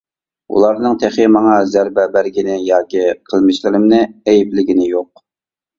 ئۇلارنىڭ 0.53 0.95
تېخى 1.03 1.27
ماڭا 1.33 1.59
زەربە 1.73 2.07
بەرگىنى 2.17 2.57
ياكى 2.71 3.07
قىلمىشلىرىمنى 3.31 4.05
ئەيىبلىگىنى 4.11 4.95
يوق. 4.99 5.29